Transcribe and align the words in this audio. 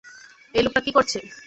এই 0.55 0.63
লোকটা 0.65 0.81
কী 0.85 0.91
করছে? 0.97 1.17